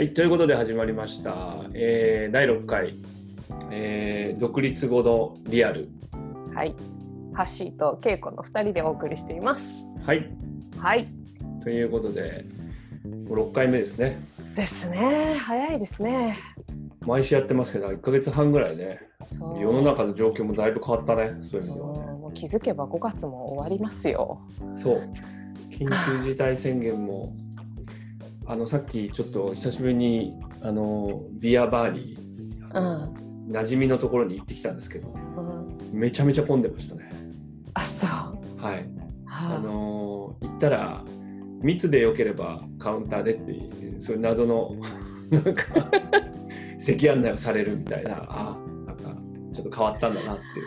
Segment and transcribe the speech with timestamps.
[0.00, 2.94] はい、ということで始まりました、えー第6回、
[3.70, 5.90] えー独立後のリアル。
[6.54, 6.74] はい。
[7.34, 9.90] ハッシーとケイコの二人でお送りしています。
[10.06, 10.30] はい、
[10.78, 11.06] はい。
[11.62, 12.46] ということで、
[13.28, 14.18] もう6回目ですね。
[14.56, 15.36] ですね。
[15.38, 16.38] 早いですね。
[17.02, 19.00] 毎週やってますけど、1ヶ月半ぐらいね、
[19.58, 22.04] 世の中の状況もだいぶ変わったね、そういう意味ではね。
[22.08, 24.40] うんもう気づけば5月も終わりますよ。
[24.76, 25.02] そう、
[25.68, 27.34] 緊急事態宣言も、
[28.50, 32.18] あのさっきちょっと久しぶりにあのビアバーに、
[32.72, 33.14] あの
[33.48, 35.78] 馴染みのところに行ってきたんですけど、うん。
[35.92, 37.08] めちゃめちゃ混んでましたね。
[37.74, 38.60] あ、そう。
[38.60, 38.90] はい。
[39.28, 41.04] あはのー行ったら
[41.62, 44.74] 密でよければカウンターでっていうそういう謎の
[45.30, 45.88] なんか
[46.76, 49.16] 席案内をされるみたいなあなんか
[49.52, 50.60] ちょっと変わったんだなって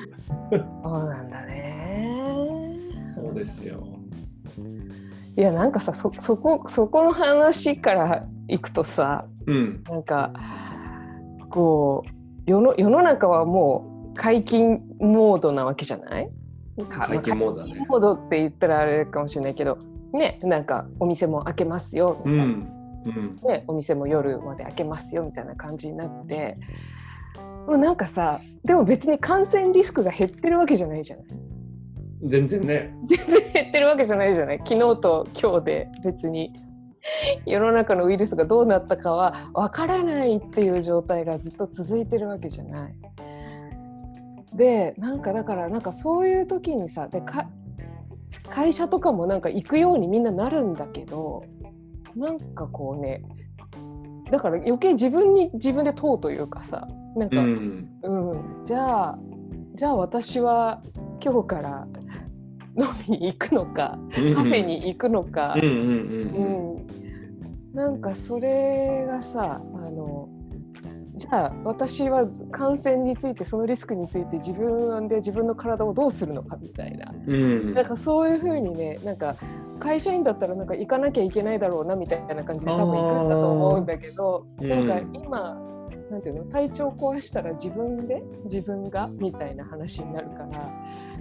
[0.55, 2.79] いうあ、そうなんだね。
[3.05, 3.85] そうですよ
[5.35, 10.31] いや、なんかさ、そ、そこ、そこの話からいくとさ、うんなんか。
[11.49, 12.09] こう、
[12.45, 16.29] 世の、世の中はもう解禁モードなわけじゃない？
[16.89, 19.77] 解禁モードだね解禁モードって言ったらあれかもしれないけど。
[20.13, 22.43] ね、なんかお店も開けますよみたいな。
[22.43, 22.67] うん
[23.05, 26.57] うんね、お店も夜まで開けますよみたいな感じになって
[27.67, 31.25] もうなんかさでも別に感染リスクが減ってるわけじゃないじゃない？
[32.23, 32.95] 全然ね。
[33.05, 34.57] 全然減ってるわけじゃないじゃない？
[34.59, 36.53] 昨日と今日で別に。
[37.45, 42.95] 世の中のウイルスがどうなったかはわからないっていう状態がずっと続いてるわけじゃない。
[44.55, 47.49] でなんかだからなんかそういう時にさでか
[48.49, 51.43] 会社とかもなんか行くようにみんななるんだけど
[52.15, 53.21] なんかこうね
[54.31, 57.89] だから余計自分に自分で問うというかさなんうか、ん。
[58.03, 59.19] うん、じゃあ
[59.73, 60.81] じゃあ私は
[61.21, 61.87] 今日から
[62.77, 63.97] 飲みに行くのか
[64.35, 65.53] カフェに行くのか。
[65.55, 66.43] うんうん、うんうう
[66.73, 66.77] ん。
[66.77, 66.87] ん、
[67.73, 70.29] なんかそれがさあの
[71.15, 77.13] じゃあ私は感染についてそのリスクについて自分で自分の体をどうするのかみたいな。
[77.27, 77.73] うん。
[77.73, 79.35] なんかそういうふうにねなんか
[79.79, 85.57] 会社員だったらなんか行かなきゃいけないだろうなみたいな感じで多分行くんだと思うんだけどあーなんかうん今
[86.13, 90.71] なんていうの体調壊したら自分で自分がみたいな話になるから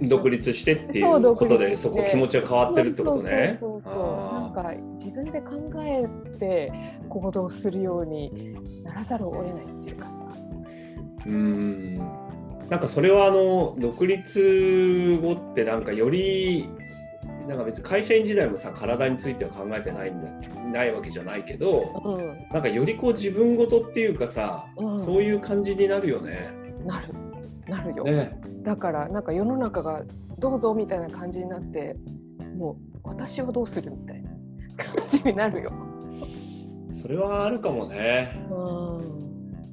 [0.03, 6.71] 独立してっていそううことでそこ気持ちが変わってるってことねそうそうそうなんあか自分で考えて
[7.09, 8.53] 行動するように
[8.83, 10.23] ならざるを得ないっていうかさ。
[11.25, 11.95] ーうん
[12.69, 16.69] なんかそれはあの独立後ってなんかより
[17.47, 20.29] なんか別に会社員時代もさ体については考えてないんだ
[20.71, 26.51] ないわけじゃないけどうん、なんかよりこう自分ごとっていうかさ、うんそういう感じになるよね。
[26.85, 27.07] なる
[27.67, 30.03] なるよ、ねだからなんか世の中が
[30.39, 31.97] どうぞみたいな感じになって
[32.57, 34.29] もう私はどうするみたいな
[34.77, 35.73] 感じになるよ。
[36.89, 38.31] それはあるかもね。
[38.49, 39.22] うん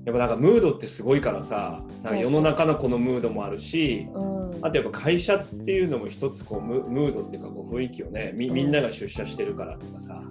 [0.05, 4.51] やっぱなんかムードってすごいからさなんか世の中のこのムードもあるしうん。
[4.63, 10.23] あとやっぱ会社っていうのも一つこうムムードっていうかこう雰囲気をねみみんなが出社してるからとかさ、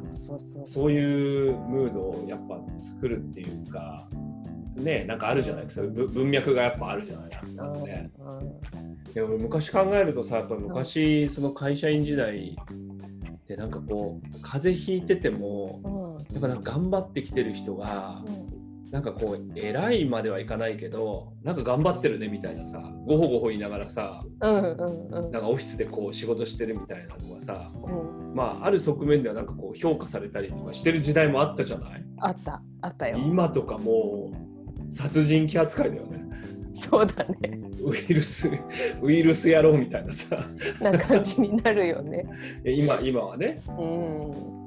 [0.64, 4.08] そういうムードをやっぱ作るっていうか
[4.76, 5.88] ねなんかあるじゃないですか。
[5.88, 7.30] ぶ文脈がやっぱあるじゃない。
[7.56, 8.12] なんかね。
[8.20, 9.14] うん。
[9.14, 16.34] でも昔考えるとさやっぱり昔その会社員時代ってなんかこう風邪ひいててもうん。
[16.34, 18.59] やっぱなんか頑張ってきてる人がうん
[18.92, 27.90] なんかこう偉いまではいかないけどなんか頑張ってるねみたいなさごほごほ言いながらさうんうんうんなんかオフィスでこう仕事してるみたいなのがさう
[28.32, 32.04] んまあある側面ではなんかこう評価されたりとかしてる時代もあったじゃない？
[32.18, 33.18] あったあったよ。
[33.20, 36.26] 今とかもう殺人鬼扱いだよね
[36.74, 37.60] そうだね。
[37.84, 38.50] ウイルス
[39.02, 40.38] ウイルス野郎みたいなさ
[40.82, 42.26] な感じになるよね。
[42.66, 44.59] え今今はねうん。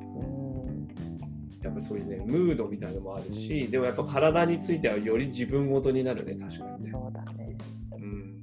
[1.63, 6.91] うんやっぱそういうねムードみたいなのもあるしでもやっぱ体についてはより自分ごとになるね確かにね。
[6.91, 7.57] そうだね。
[7.93, 8.43] うん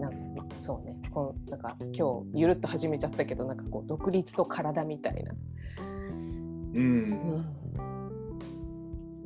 [0.00, 0.18] なんか
[0.60, 0.96] そうね。
[1.10, 5.32] こうなんか今日ゆるっと始めちゃったけどなんかこう独立と体みたいな。
[5.78, 7.44] うん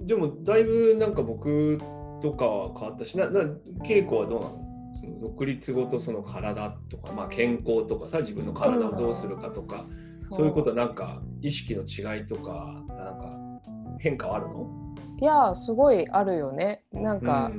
[0.00, 0.06] うん。
[0.06, 1.78] でもだいぶなんか僕
[2.22, 3.40] とかは変わったしなな
[3.84, 4.62] 稽古はどうなの？
[4.94, 9.80] その独立後とその体とか、まあ、健康とかさ自分の体をどうするかとか、
[10.32, 13.38] そういうことはなんか意識の違いとかなんか
[13.98, 14.66] 変化はあるの？
[15.20, 16.82] いやすごいあるよね。
[16.92, 17.50] なんか、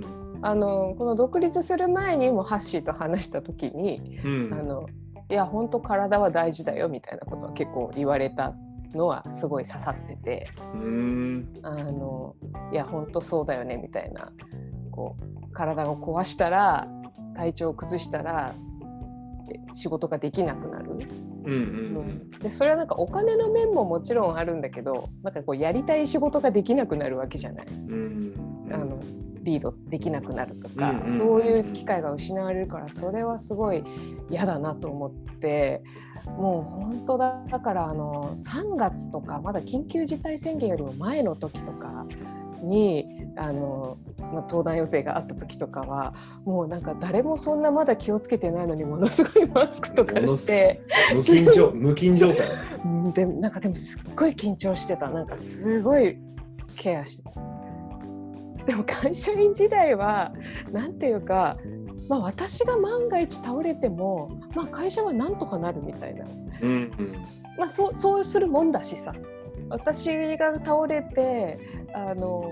[0.41, 4.45] あのこの独立する前にもハッシーと話した時に、うん。
[4.47, 4.87] うんあの
[5.29, 8.53] いや本当体は大事だよみたいなことは結構言われた
[8.93, 10.49] のはすごい刺さってて。
[10.75, 11.53] うん。
[11.63, 12.35] あの
[12.71, 14.31] いや本当そうだよねみたいな
[14.91, 16.87] こう体を壊したら
[17.35, 18.53] 体調を崩したら
[19.49, 20.99] え仕事ができなくなる
[21.45, 21.55] うんう
[22.01, 27.67] んでそれはなんかお金の面ももちろんあるんだけどなんかこうやりたい仕事ができなくなるわけじゃない。
[27.67, 28.33] うん
[28.67, 28.73] うん。
[28.73, 28.99] あの
[29.43, 33.83] リードできなくなるとか、そういう機会が失われるからそれはすごい
[34.29, 35.83] 嫌だなと思って
[36.25, 42.05] もう本当だだからあの3月とかまだ緊急事態宣言よりも前の時とか
[42.61, 43.05] に
[43.35, 43.97] あの、
[44.33, 46.13] まあ、登壇予定があった時とかは
[46.43, 50.81] もうなんか誰もそんなまだ気をつけてないのにものすごいマスクとかして。
[51.15, 52.47] 無菌状無菌状態
[52.83, 55.09] うんでなんかでもすっごい緊張してた。
[55.09, 56.17] なんかすごい
[56.75, 57.31] ケアしてた。
[58.65, 60.31] でも会社員時代は
[60.71, 61.57] なんていうか、
[62.09, 66.25] まあ、私が万が一倒れても、まあ、会社はなんとかなるみたいな、
[66.61, 67.15] うんうん。
[67.57, 69.13] まあ、そうそうするもんだしさ。
[69.69, 71.59] 私が倒れて
[71.93, 72.43] あの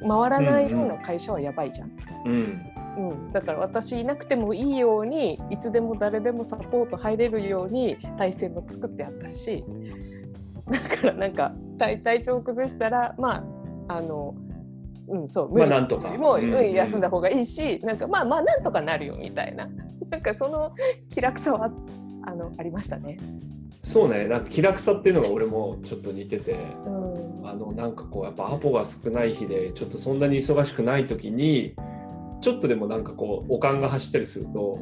[0.00, 1.90] 回らないような会社はやばいじゃん。
[2.24, 2.72] うん。
[2.96, 9.64] うん、だから私いなくてもいいようにいつでも誰でもサポート入れるように体制も作ってあったし。
[10.70, 13.44] だからなんか体体調崩したらま
[13.88, 14.34] ああの
[15.08, 16.02] うんそう無理まあなんとか。
[16.02, 19.68] するよりも、うんうん休んだ方がいいしなんかまあまあなんとかなるよみたいな。
[20.10, 20.72] なんかその
[21.10, 21.70] 気楽さは
[22.22, 23.18] あのありましたね。
[23.86, 24.26] そうね。
[24.26, 26.54] なんか気楽さっていうのが俺もちょっと似てて。
[26.84, 27.48] うん。
[27.48, 31.76] あのなんかこうやっぱアポが少ない日でちょっとそんなに忙しくない時に
[32.40, 34.80] ちょっとでもなんかこうおかんが走ったりすると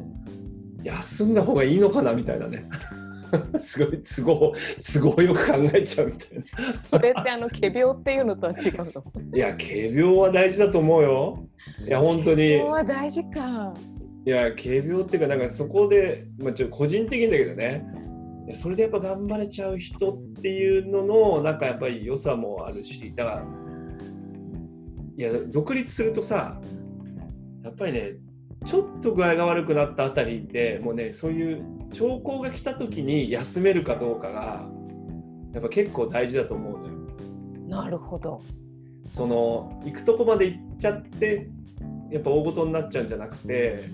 [0.83, 2.67] 休んだ方がいいのかなみたいなね。
[3.59, 4.53] すごい都合
[4.93, 6.73] 都合よく考えちゃうみたいな。
[6.73, 9.03] それってあの仮病っていうのとは違うの？
[9.35, 11.47] いや仮病は大事だと思うよ。
[11.87, 12.37] いや本当に。
[12.37, 13.75] 仮病は大事か。
[14.25, 17.85] いや仮病っていうかなんかそこで、まあ、ちょっと個人的だけどね
[18.53, 23.45] それでやっぱ頑張れちゃう人っていうののなんかやっぱり良さもあるしだから
[25.17, 26.59] いや独立するとさ
[27.63, 28.13] やっぱりね
[28.65, 31.63] ちょっと具合が悪くなったあたりでもうねそういう
[31.93, 34.67] 兆候が来た時に休めるかどうかが
[35.53, 36.93] やっぱ結構大事だと思うのよ。
[37.67, 38.41] なるほど。
[39.09, 41.47] その行くとこまで行っちゃって
[42.11, 43.89] やっぱ大ごとになっちゃうんじゃなくて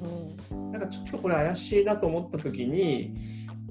[0.52, 3.14] うんなんかちょっとこれ怪しいなと思った時に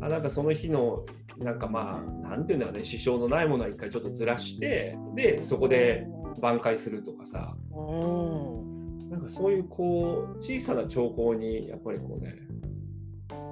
[0.01, 1.05] あなんかその日の
[1.39, 6.07] なんかまあなんていうんだろうね支障のないものは一回ちょっとずらしてでそこで
[6.41, 7.55] 挽回するとかさ。
[7.73, 9.09] うん。
[9.11, 12.37] なんかそういうこう小さな兆候にやっぱりこうね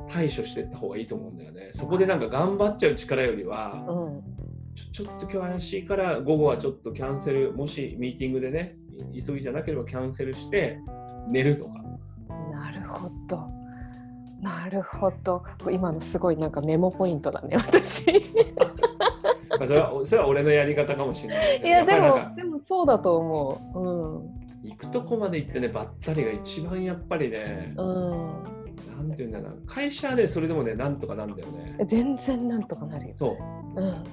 [0.09, 1.71] 対処していった方がいいと思うんだよね。
[1.73, 4.23] そこでなんか頑張っちゃう力よりはうん。
[4.75, 8.77] ちょちょっと今日怪しいから午後はちょっとキャンセルもしミーティングでね
[9.13, 10.79] い急ぎじゃなければキャンセルして
[11.29, 11.83] 寝るとか。
[12.53, 13.48] なるほど。
[14.41, 15.43] なるほど。
[15.71, 18.11] 今のすごいなんかメモポイントだね、私。
[18.11, 18.25] い
[19.59, 24.31] まあそれはそれは俺のやり方かもしれないけどや、でも、でもそうだと思
[24.63, 27.83] 行くとこまで行ってねばったりが一番やっぱりね、う。
[27.83, 28.59] うん。
[28.97, 31.87] なんていうんだろうな会社はねそれでもねなんとかなんだよねうん。
[31.87, 33.15] 全然なんとかなるよ。
[33.17, 33.37] そ
[33.77, 34.05] ううん。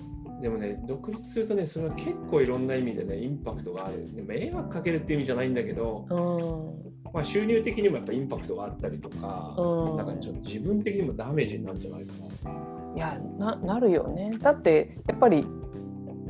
[0.42, 7.12] でもね独立するとねそれは結構いろんな意味でねインパクトがあるで迷惑かけるっていう意味じゃないんだけど、うん。
[7.14, 12.14] まあ、収入的にもやっぱインパクトがあったりとか、うんなんかちょっと自分的にもダメージになるんじゃないか
[12.50, 14.38] ないやな、なるよね。
[14.42, 15.46] だって、やっぱり。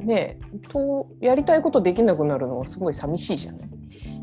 [0.06, 0.38] ね
[0.70, 3.70] とやりたいことできなくなるのはすごい寂しいじゃない。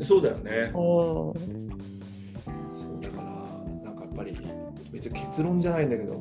[0.01, 0.51] そうだよね。
[0.51, 0.73] うん。
[0.73, 4.37] そうだから、なんかやっぱり
[4.91, 6.13] 別に結論じゃないんだけど、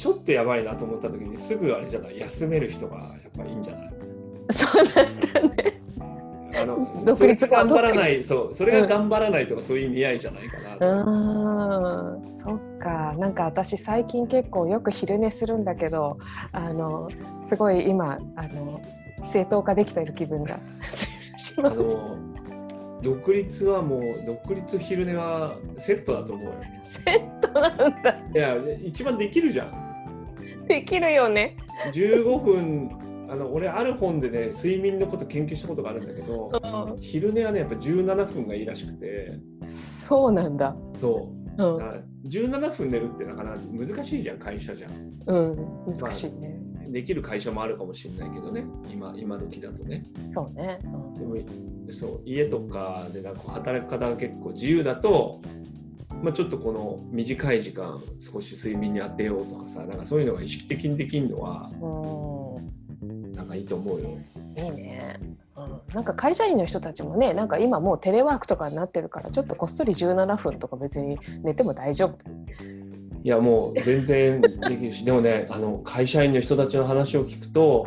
[0.00, 3.90] ちょっとやばいなと思った時にすぐあれじゃない、休める人がやっぱいいんじゃない？
[4.50, 4.90] そうな
[5.44, 5.80] んだね。
[6.62, 10.86] あの独立頑張らない、そう、それが頑張らないとかそういう意味合いじゃないかなと。
[10.86, 16.16] うんそっかなんか私最近結構よく昼寝するんだけど
[16.52, 17.10] あの
[17.42, 18.80] すごい今あの
[19.26, 20.58] 正当化できている気分が
[21.36, 21.96] し あます。
[21.98, 22.16] の
[23.02, 26.52] 独立はもう独立昼寝はセットだと思うよ。
[26.82, 29.89] セットなんだいや一番できるじゃん。
[30.70, 31.56] できるよね。
[31.92, 39.32] 15分あの俺ある本でね睡眠のこと研究したことがあるんだけどう昼寝はねやっぱ17分がいいらしくて
[39.64, 40.76] ん、そうなんだ。
[40.96, 44.92] そううん、あ17分寝るってなかなか難しいじゃん会社じゃん
[45.26, 46.60] うん、難しいね。
[46.92, 50.78] できる会社もあるかもしれないけどね今今時だとねそうね。
[50.84, 51.36] うんでも
[51.90, 55.40] そう家とかでなんか働く方が結構自由だと、
[56.22, 64.18] まあ、ちょっとこの短い時間少し睡眠に当てようとかさなんかそういうのが意識的にできるのはうんなんかいいと思うよ。
[64.56, 65.18] いいね。
[65.56, 72.18] うん、なんか会社員の人たちもねなんか今もうテレワークとかになってるからちょっとこっそり17分とか別に寝ても大丈夫。
[73.22, 77.86] いやもう全然できるし でもねあの会社員の人たちの話を聞くと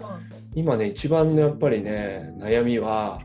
[0.56, 3.22] 今ね一番のやっぱりね悩みは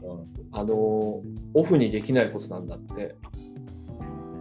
[0.53, 1.23] あの
[1.55, 3.15] オフにできないことなんだって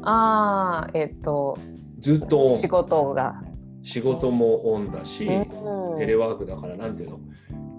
[0.04, 1.58] ああえっ、と
[2.00, 3.42] ずっと仕事が。
[3.84, 5.98] 仕事もオンだし、うん。
[5.98, 7.20] テレワークだからなんていうの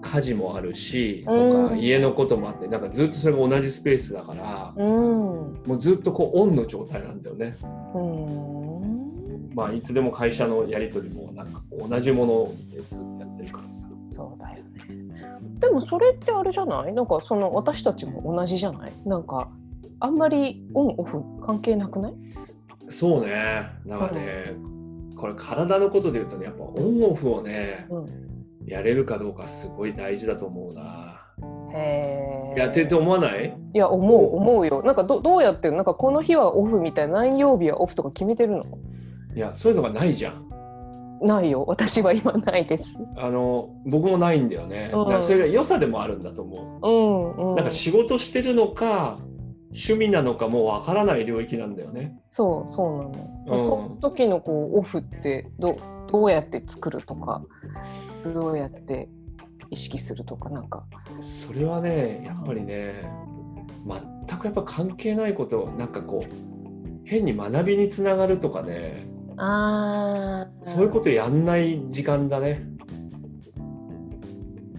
[0.01, 1.39] 家事もあるしとか、
[1.73, 1.79] うん。
[1.79, 4.87] 家のこともあってなんかずっとそれが同じスペースだから、うん。
[5.65, 7.57] もうずっとこうオンの状態なんだよね。
[7.93, 13.87] うんまあいつでも会社のやり取りもなんか同じものでずっとやってるからさ。
[14.09, 14.63] そうだよね。
[15.59, 16.93] でもそれってあれじゃない？
[16.93, 18.91] なんかその私たちも同じじゃない？
[19.05, 19.49] なんか
[19.99, 22.13] あんまりオンオフ関係なくない？
[22.89, 23.69] そうね。
[23.85, 24.55] なんかね、
[25.17, 28.05] これ体のことで言うとねやっぱオンオフをねうん。
[28.65, 31.25] やれるかどうかすごい大事だと思うな。
[31.73, 33.57] へえやってって思わない？
[33.73, 34.83] いや思う思うよ。
[34.83, 38.63] なんかどどうやってるなんかこの日はオフみたいな何曜日はオフとか決めてるの？
[39.35, 40.47] いやそういうのがないじゃん。
[41.21, 41.65] ないよ。
[41.67, 42.99] 私は今ないです。
[43.17, 44.91] あの僕もないんだよね。
[44.93, 45.03] うん。
[45.05, 46.87] だからそれが良さでもあるんだと思う。
[46.87, 47.55] うんうん。
[47.55, 49.17] なんか仕事してるのか
[49.71, 52.17] 趣味なのかもわからない領域なんだよね。
[52.31, 53.59] そうそうなの、うん。
[53.59, 55.75] その時のこうオフってど
[56.11, 57.43] どうやって作るとか
[58.23, 59.09] どうやって
[59.69, 60.85] 意識するとかなんか。
[61.21, 63.11] それはねやっぱりね
[64.27, 69.07] 全くやっぱ関係ないことなんかこう変に学びにつながるとかね
[69.37, 72.65] あそういうことやんない時間だね。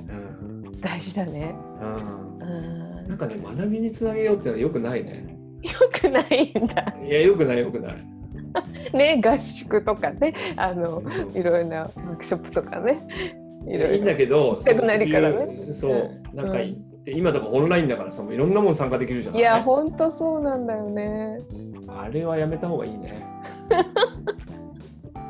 [0.09, 0.62] うん。
[0.64, 1.54] と大事だね。
[1.80, 2.38] うん。
[2.40, 2.69] うん
[3.20, 5.36] かね学びにつなげようってのはよくないね。
[5.62, 7.94] よくないんだいやよくないよくない。
[8.94, 13.06] ね合宿とかねあのうんいろいろなワークショップとかね
[13.66, 19.40] いろいいんだいろけど、行きたくなるからねそうなんか行って、今とかオンラインだからさ、もういろんなもん参加できるじゃない。
[19.40, 21.38] いやほんとそうなんだよね
[21.88, 23.24] あれはやめた方がいいね。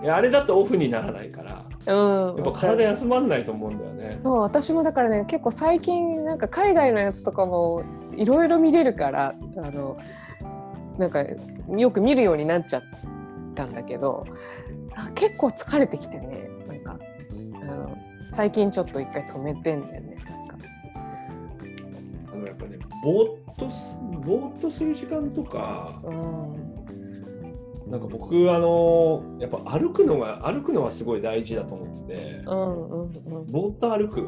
[0.02, 1.64] いやあれだとオフにならないから、
[1.94, 2.36] うん。
[2.36, 4.18] やっぱ体休まんないと思うんだよね。
[4.18, 7.84] そう私もだからね結構最近なんか海外のやつとかも
[8.16, 9.98] いろいろ見れるからあの
[10.98, 11.24] なんか
[11.68, 12.82] よく見るようになっちゃっ
[13.54, 14.26] たんだけど
[14.96, 16.48] あ結構疲れてきてね。
[16.66, 16.98] なんか
[17.62, 17.96] あの
[18.28, 20.16] 最近ちょっと一回止めてんだよね。
[20.24, 20.56] なんか。
[22.32, 26.79] あのやっぱね、ぼーっとす、ぼーっとする時間とか、うん
[27.90, 33.52] なんか僕、あの、やっぱ歩くのが、歩くのがすごい大事だと思ってて、うんうんうん。
[33.52, 34.22] ぼーっと歩く。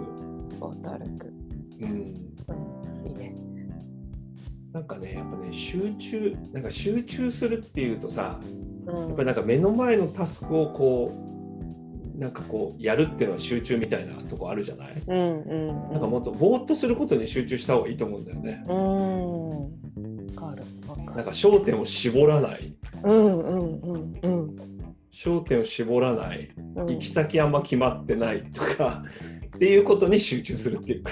[0.59, 1.33] ボート歩く、
[1.81, 1.89] うん。
[1.89, 3.35] うん、いいね。
[4.73, 8.41] なんかね、やっぱね、集中、なんか集中するっていうとさ、
[8.87, 8.99] うん。
[8.99, 15.93] やっぱりなんか目の前のタスクをこうなんかこうやるっていうのは集中みたいなとこあるじゃない、うんうんうん。
[15.93, 18.65] なんかもっとぼーっとすることに集中した方がいいと思うんだよね。
[18.69, 19.49] うん。
[19.51, 20.63] わかる。
[20.89, 21.17] わかる。
[21.17, 22.75] なんか焦点を絞らない
[23.05, 24.57] うんうんうんうん
[25.13, 29.03] 焦点を絞らないうん行き先あんま決まってないとか
[29.57, 31.11] っていうことに集中するっていうか。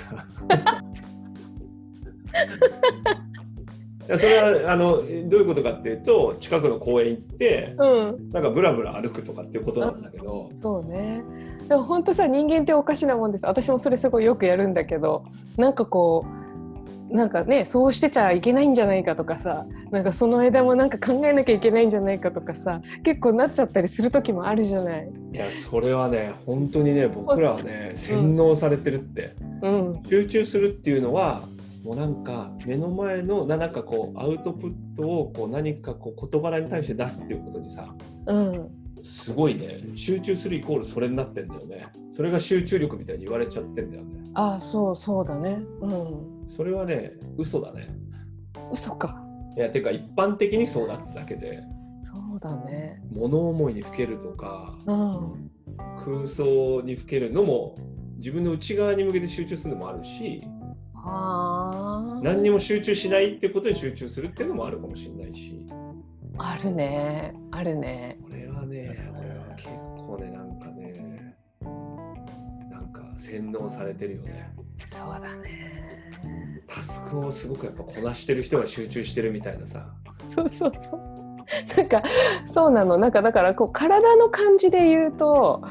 [4.08, 11.22] い やそれはあのどういうことかっていうと近くの公園行ってうんなんかブラブラ歩くとかっていうことなんだけどそうね。
[11.68, 13.46] でも本当さ人間っておかしなもんです。
[13.46, 15.24] 私もそれすごいよくやるんだけど、
[15.56, 16.39] なんかこう
[17.10, 25.10] なんかねそうしてちゃいけないんじゃないかとかさ、なんかその間もなんか考えなきゃいけないんじゃないかとかさ、結構なっちゃったりする時もあるじゃない。
[25.32, 30.02] いやそれはね本当にね僕らはね洗脳されてるって、うん。
[30.08, 31.42] 集中するっていうのは
[31.82, 37.92] もうなんか目の前のななんかこうアウトプットをこう何かこう事柄に対して出すっていうことにさ
[38.26, 38.70] うん。
[39.02, 41.88] すごいね集中するイコールそれになってんだよね。
[42.10, 44.30] それが集中力みたいに言われちゃってんだよね。
[44.34, 45.60] ああそうそうだね。
[45.80, 47.86] うんそれはね嘘だね
[48.72, 49.22] 嘘か。
[49.56, 51.62] いやてか一般的にそうだってだけで
[51.98, 53.00] そうだね。
[53.10, 55.50] 物思いにふけるとかうん
[56.04, 57.76] 空想にふけるのも
[58.16, 60.42] 自分の内側に向けて集中するのもあるし
[60.94, 65.66] ああ何にも集中しないっていうことに集中するっていうのもあるかもしれないし
[66.36, 68.18] あるねあるね。
[68.22, 71.36] これはね俺は結構ねなんかね
[72.70, 74.50] なんか洗脳されてるよね
[74.88, 75.79] そうだね。
[76.70, 79.86] タスクをすごくやっぱこなしてる人が集中してるみたいなさ。
[80.28, 81.76] そうそうそう。
[81.76, 82.02] なんか
[82.46, 82.96] そうなの。
[82.96, 85.62] なんかだからこう体の感じで言うと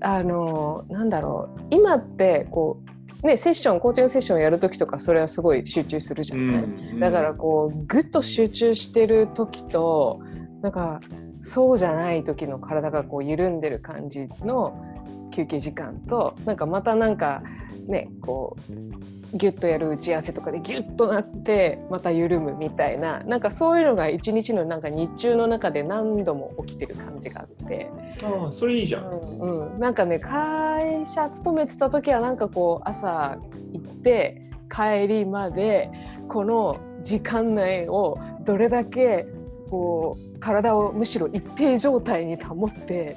[0.00, 1.60] あのなんだろう。
[1.70, 2.82] 今ってこ
[3.22, 6.64] うねセッションコーチングセッションやる時とかそれはすごい集中するじゃない、
[6.98, 10.20] だからこうぐっと集中してる時と
[10.62, 11.00] なんか
[11.40, 14.84] そうじゃない時の体がこう緩んでる感じの
[15.30, 17.42] 休憩時間となんかまたなんか
[17.86, 27.90] ねこうギュッとやる打ち合わせとかでギュッとなってまた緩むみたいななんかそういうのが一日のなんか日中の中で何度も起きてる感じがあって、
[28.24, 33.38] ああそれいいじゃん、うんうん、なんかね会社勤めてた時はなんかこう朝
[33.72, 35.90] 行って帰りまで
[36.28, 39.26] この時間内をどれだけ
[39.68, 43.16] こう体をむしろ一定状態に保って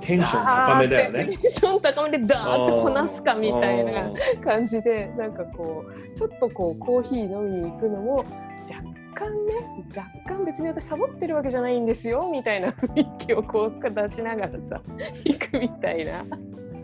[0.00, 1.26] テンション高めだよね。
[1.26, 8.82] テンション高めでダーってこなすかみたいな感じでなんかこうちょっとこうコーヒー飲みに行くのも若
[9.14, 9.54] 干ね
[9.96, 14.80] 若干別に私サボってるわけじゃないんですよみたいな雰囲気をこう出しながらさ
[15.24, 16.24] 行くみたいな。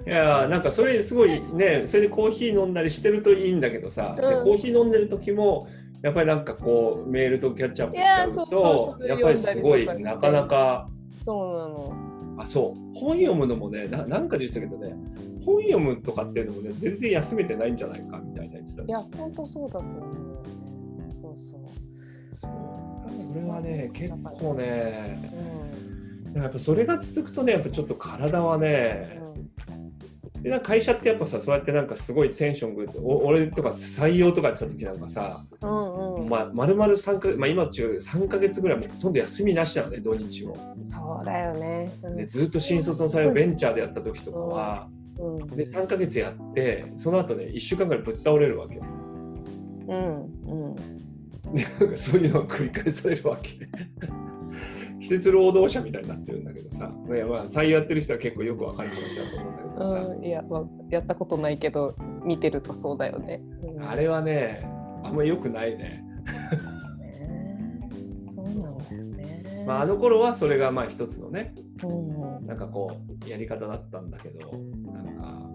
[0.06, 5.66] いやーなんかそれすごいねそれでコーヒー飲んだりしてるといいんだけどさ、でうんコーヒー飲んでる時も
[6.02, 10.86] やっぱりなんかこうメールとキャッチアップしちゃうとやっぱりすごいなかなか
[11.24, 12.03] そうなの。
[12.36, 14.94] あそう本読むのもねななんかで言ってたけどね
[15.44, 21.12] 本読むとかっていうのもね全然休めてないんじゃないかみたいな言ってたいや本当そうだと思う。
[21.12, 21.60] そうそう。
[22.34, 25.30] そうそれはね結構ね
[26.34, 29.20] うやっぱそれが続くとねやっぱちょっと体はね
[30.38, 30.42] ん。
[30.42, 35.83] でなんか会社ってやっぱさそうやってなんかすごいテンションぐってお俺とか採用とかやってた時なんかさ、うんうん。
[36.24, 40.56] まあ、丸々3か、まあ、今中3か月ぐらいもうほとんど休みなしなのね土日も。
[40.84, 41.92] そうだよね。
[42.02, 44.88] うんでずっと新卒の採用ベンチャーでやった時とかは、
[45.18, 48.82] うんで3か月やってその後ね1週間ぐらいぶっ倒れるわけよ。
[49.88, 50.74] うんうん。
[51.54, 53.68] でなんかそういうのが繰り返されるわけ。
[55.00, 63.36] 季節労働者みたいになってるんだけどさ、いやまあ採用やってる人は結構よくわかる話だと思うんだけどさ、うん、いや、わやったことないけど見てるとそうだよね。
[63.62, 64.66] うんあれはね
[65.02, 66.02] あんま良くないね。
[66.98, 67.90] ね
[68.24, 69.64] そうなんだよね。
[69.66, 74.40] まあ、あの頃はそれがまあ一つのねうんなんかこうやり方だったんだけど
[74.92, 75.50] なんか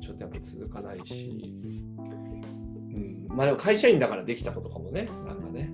[0.00, 5.70] ちょっとやっぱ続かないし、うん、まあでも会社員だからできたことかもねなんかね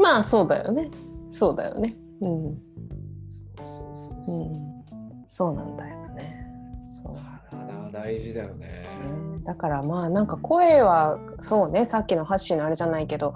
[0.00, 0.90] まあそうだよね。
[1.28, 1.94] そうだよね。
[2.22, 2.58] うん。
[3.62, 4.82] そうそうそううそう、ん、
[5.26, 6.46] そうなんだよね。
[6.86, 7.14] そう。
[7.50, 8.79] 体は大事だよねね
[9.44, 13.34] だからまあなんか声はそうねさっきのハッシーのあれじゃないけど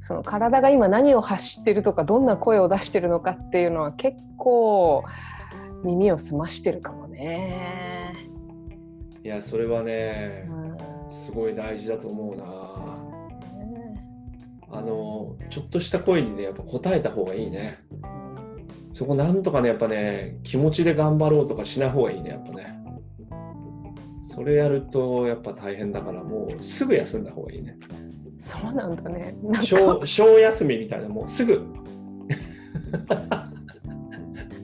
[0.00, 5.04] その体が今何を発してるとかどんな声を出してるのかっていうのは結構
[5.84, 8.14] 耳を澄ましてるかもね。
[9.24, 10.72] いやそれはねうん。
[11.10, 12.44] すごい大事だと思うな。
[14.74, 17.78] あのちょっとした声にねやっぱ答えた方がいいね。
[18.94, 22.81] そこなんとかねやっぱね気持ちで頑張ろうとかしない方がいいねやっぱね
[24.34, 27.76] それやるとやっぱ大変だからもうすぐ休んだ方がいいね。
[28.34, 29.36] そうなんだね。
[29.62, 31.62] 小小休みみたいなもうすぐ。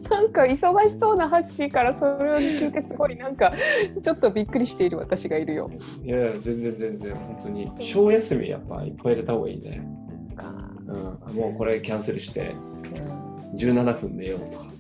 [0.09, 3.53] なんか忙しそうなハッシーからそれを聞いてすごいなんか
[4.03, 5.71] ちょっとびっくりしている私がいるよ。
[6.03, 7.15] いやいや全然全然。
[7.15, 9.87] 本当に小休みやっぱいっぱい入れた方がいいね、
[10.87, 12.55] うん、もうこれキャンセルして
[12.97, 14.79] うん17分寝ようとか。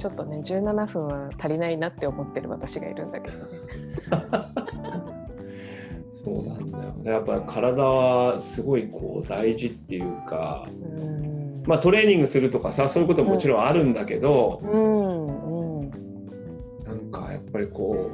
[0.00, 3.44] ちょっとね17分は足りないなって思ってる私がいるんだけどね。
[6.08, 7.10] そうなんだよね。
[7.10, 11.62] やっぱ体はすごいこう大事っていうかうん。
[11.66, 15.26] まあトレーニングするとかさそういうことももちろんあるんだけど、うん
[15.80, 15.90] うん。
[16.84, 18.10] なんかやっぱりこ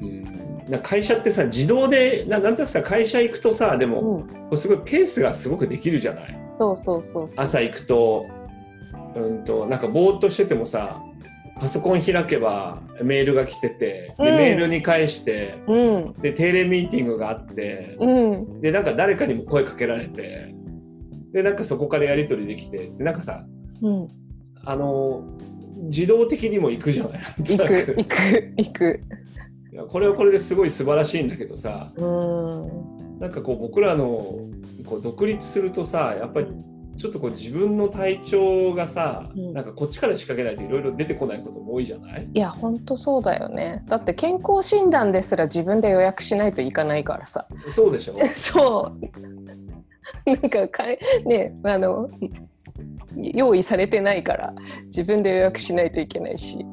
[0.00, 6.38] う、うん、な会社ってさ自動でななんとなくさ会社行くとさでも、うん、こうすごいペースがすごくできるじゃない？
[6.58, 7.44] そうそうそうそう。
[7.44, 8.26] 朝行くと,、
[9.14, 11.02] うん、となんかぼーっとしててもさ
[11.58, 14.36] パソコン開けばメールが来ててで、うん。
[14.36, 16.12] メールに返してうん。
[16.20, 18.60] で定例ミーティングがあってうん。
[18.60, 20.54] でなんか誰かにも声かけられて
[21.32, 23.44] でなんかそこからやり取りできてでなんかさ
[23.82, 24.06] うん。
[24.64, 25.24] あの
[25.84, 27.20] 自動的にも行くじゃない？
[27.38, 29.00] 行く行く行く。
[29.72, 33.18] いやこれはこれですごい素晴らしいんだけどさうん。
[33.18, 34.06] なんかこう僕らの
[34.84, 36.46] こう独立するとさやっぱり
[36.96, 42.30] ちょっとこう自分の体調がさ、うんなんかこっちから仕掛けないといろいろ出てこないことも多いじゃない？
[42.32, 43.82] いや本当そうだよね。
[43.86, 47.46] だって健康診断ですら自分で予約しないといかないからさ。
[47.68, 48.14] そうでしょ？
[48.32, 48.92] そ
[50.26, 50.30] う。
[50.30, 52.08] なんかかいねあの
[53.16, 54.54] 用意されてないから
[54.86, 56.64] 自分で予約しないといけないし。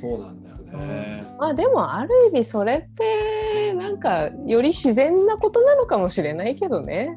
[0.00, 0.56] そうなんだよ
[0.86, 1.22] ね。
[1.38, 7.16] まあでもある意味それってなんかより自然なことなのかもしれないけどね。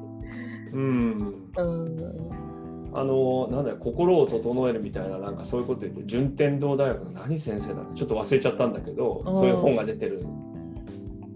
[0.73, 1.40] うん。
[1.57, 2.51] うん。
[2.93, 10.25] あのなんだよ心を整えるみたいななんかそういうこと言って順天堂大学の何先生だってちょっと忘れちゃったんだけど、うんそういう本が出てる。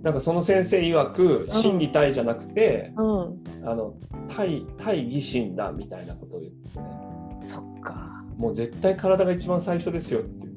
[0.01, 3.43] なんかその先生曰く心技体じゃなくて、うん。
[3.63, 3.95] あの
[4.28, 6.86] 対対義心だみたいなことを言っててね
[7.41, 8.12] そっか。
[8.38, 10.56] もう絶対体が一番最初ですよっていう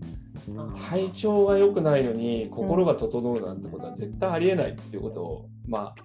[0.90, 6.05] 体調が良くないのに心が整うなんてことは絶対ありえないっていうことをまあ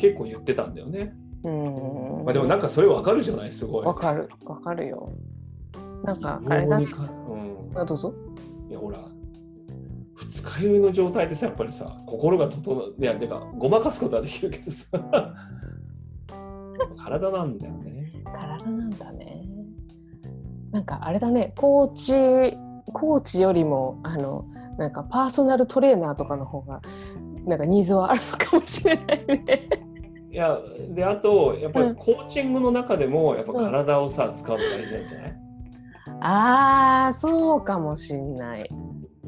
[0.00, 2.24] 結構言ってたんだよね、うん。
[2.24, 3.52] まあ、でもなんかそれわかるじゃない？
[3.52, 5.10] すごいわかるわかるよ。
[6.04, 6.86] なんかあれだね
[7.28, 8.12] うんあどうぞ。
[8.68, 8.98] いやほら
[10.16, 14.86] 二日酔いの状態でさやっぱりさ心が整ういやてかごまかすことはできるけどさ
[16.96, 19.44] 体なんだよね体なんだね。
[20.70, 22.56] なんかあれだね、コーチ
[22.94, 24.46] コーチよりもあの
[24.78, 26.80] なんかパーソナルトレーナーとかの方が
[27.44, 29.68] なんかニーズはあるのかもしれないね。
[30.32, 30.58] いや
[30.94, 35.36] であとやっぱりコーチングの中でもやっぱ体をさ、使うの大事なんじゃない？
[36.20, 38.70] ああそうかもしんない。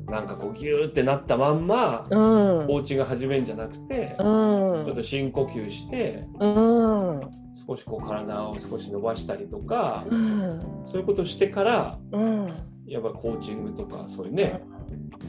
[0.06, 2.66] なんかこうギューってなったまんま、うん。
[2.66, 4.84] コーチが始めるんじゃなくて、うん。
[4.84, 7.20] ちょっと深呼吸してうん。
[7.66, 10.60] 少しこう体を少し伸ばしたりとか、うん。
[10.84, 12.52] そういうことをしてからうん。
[12.86, 14.60] やっぱコーチングとかそういうね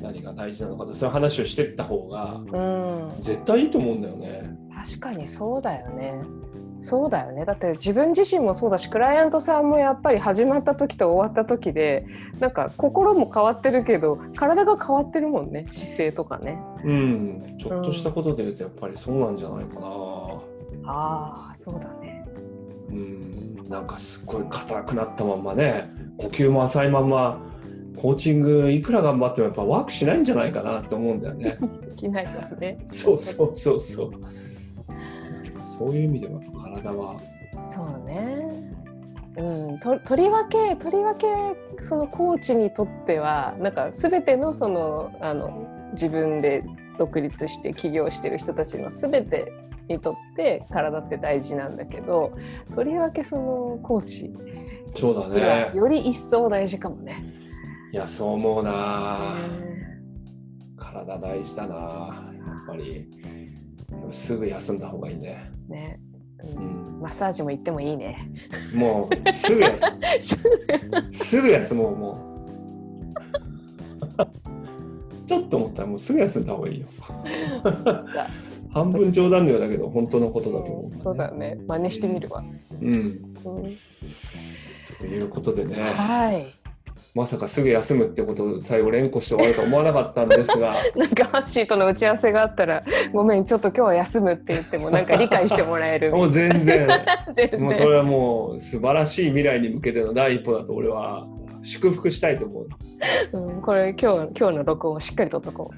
[0.01, 4.55] 何が大事なのかとそういう話をしていった方がうん絶対いいと思うんだよね。
[4.73, 6.21] 確かにそうだよね。
[6.79, 12.05] そうだよねだって自分自身もそうだしクライアントさんもやっぱり始まった時と終わった時で
[12.39, 16.59] なんか心も変わってるけど体が変わってるもんね姿勢とかね。
[16.83, 19.87] うん、ちょっとしたことで言うとやっぱりそうなんじゃないかな。
[20.87, 22.25] ああそうだね。
[22.89, 27.39] うん、なんかすっごい硬くなったまんまね呼吸も浅いまんま
[27.95, 31.57] コーチングいくら頑張ってもやっぱワークしないんじゃないかなと思うんだよね。
[31.89, 32.79] できないからね。
[32.85, 34.11] そうそうそうそう。
[35.63, 37.19] そういう意味でもやっぱ体は
[37.69, 38.73] そうね。
[39.37, 41.27] うん、ととりわけとりわけ
[41.81, 46.63] そのコーチにとってはなんか全てのそのあの自分で
[46.97, 49.51] 独立して起業してる人たちの全て
[49.89, 52.31] にとって体って大事なんだけど
[52.73, 54.33] とりわけそのコーチ
[54.93, 55.71] そうだね。
[55.77, 57.44] より一層大事かもね。
[57.95, 59.35] いやそう思うな。
[59.61, 60.01] ね
[60.77, 61.75] 体大事だな。
[61.75, 63.09] やっぱり
[64.11, 65.49] すぐ休んだ方がいいね。
[65.69, 65.97] ね、
[66.43, 68.29] ううんん、マッサージも行ってもいいね。
[68.73, 70.03] もうすぐ休む。
[71.13, 72.35] すぐ休もうも
[74.11, 74.25] う。
[75.25, 76.87] ちょっと思ったらもうすぐ休んだ方がいいよ。
[78.71, 81.57] 半分冗談のようだけど本当のことだと思う、うんそうだよね。
[81.65, 82.43] 真似してみるわ。
[82.81, 82.89] うん。
[82.89, 83.77] うん
[84.99, 86.64] ということでね、はい。
[87.15, 96.89] まさかすぐ休むってことを最後連呼して終わるとは思わなかったんですが、 なんかハッシーとの打ち合わせがあったら「ごめんちょっと今日は休む」って言ってもなんか理解してもらえるもう全然、
[97.33, 97.61] 全然。
[97.61, 101.25] もうそれはもう素晴らしい未来に向けての第一歩だと俺は
[101.61, 102.67] 祝福したいと思う。
[103.31, 105.75] うん、これ今日今日の録音をしっかりとっとこう。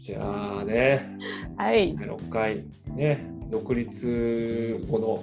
[0.00, 0.20] じゃ
[0.60, 1.18] あね、
[1.56, 1.94] はい。
[1.96, 5.22] 6回ね、独立後の、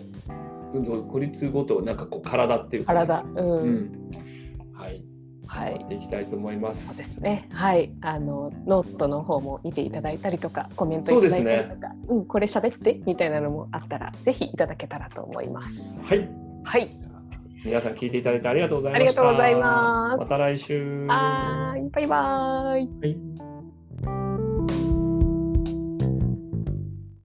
[0.73, 3.21] 独立後となんかこう体っていうかね、体。
[3.21, 4.12] うん、うん。
[4.73, 5.03] はい、
[5.47, 5.71] はい。
[5.73, 6.73] やっていきたいと思いま。
[6.73, 7.47] そうですすね。
[7.51, 7.91] はい。
[8.01, 11.95] あのノートの方も見ていただいたりとかコメントいただいたりとか。
[12.07, 16.05] う、ん、これ喋ってみたいなのもあったらぜひいただけたらと思います。
[16.05, 16.29] はい。
[16.63, 16.89] はい。
[17.63, 19.21] 皆さん聞いていただいてありがとうございました。
[19.21, 20.21] ありがとうございます。
[20.21, 21.05] また来週。
[21.07, 22.89] はバイバーイ。
[23.01, 23.51] はい